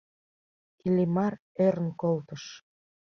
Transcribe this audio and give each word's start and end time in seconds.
Иллимар 0.85 1.33
ӧрын 1.65 1.89
колтыш. 2.01 2.43